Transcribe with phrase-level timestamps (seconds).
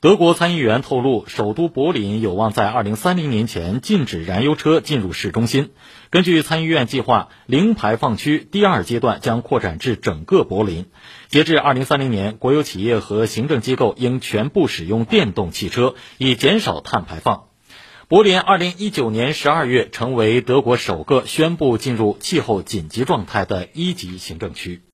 [0.00, 5.70] 德国参议员透露，首都柏林有望在2030年前禁止燃油车进入市中心。
[6.10, 10.84] 根据参议院计划，零排放区第二阶段将扩展至整个柏林。
[11.28, 17.44] 截至2030年，国有企业和行政机构应全部使用电动汽车，以减少碳排放。
[18.06, 24.82] 柏林2019年12月成为德国首个宣布进入气候紧急状态的一级行政区。